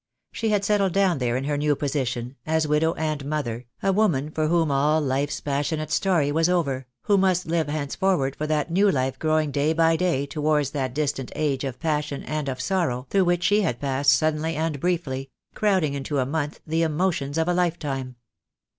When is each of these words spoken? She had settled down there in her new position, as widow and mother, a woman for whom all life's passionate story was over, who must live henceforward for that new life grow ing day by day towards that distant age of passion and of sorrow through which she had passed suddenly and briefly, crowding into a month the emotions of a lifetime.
She 0.31 0.49
had 0.49 0.65
settled 0.65 0.93
down 0.93 1.19
there 1.19 1.37
in 1.37 1.43
her 1.43 1.57
new 1.59 1.75
position, 1.75 2.35
as 2.43 2.67
widow 2.67 2.93
and 2.95 3.23
mother, 3.23 3.67
a 3.83 3.93
woman 3.93 4.31
for 4.31 4.47
whom 4.47 4.71
all 4.71 4.99
life's 4.99 5.39
passionate 5.41 5.91
story 5.91 6.31
was 6.31 6.49
over, 6.49 6.87
who 7.03 7.19
must 7.19 7.45
live 7.45 7.67
henceforward 7.67 8.35
for 8.35 8.47
that 8.47 8.71
new 8.71 8.89
life 8.89 9.19
grow 9.19 9.39
ing 9.41 9.51
day 9.51 9.73
by 9.73 9.95
day 9.95 10.25
towards 10.25 10.71
that 10.71 10.95
distant 10.95 11.31
age 11.35 11.63
of 11.63 11.79
passion 11.79 12.23
and 12.23 12.49
of 12.49 12.59
sorrow 12.59 13.05
through 13.11 13.25
which 13.25 13.43
she 13.43 13.61
had 13.61 13.79
passed 13.79 14.13
suddenly 14.15 14.55
and 14.55 14.79
briefly, 14.79 15.29
crowding 15.53 15.93
into 15.93 16.17
a 16.17 16.25
month 16.25 16.61
the 16.65 16.81
emotions 16.81 17.37
of 17.37 17.47
a 17.47 17.53
lifetime. 17.53 18.15